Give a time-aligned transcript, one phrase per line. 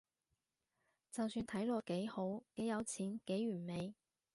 [1.11, 3.93] 就算睇落幾好，幾有錢，幾完美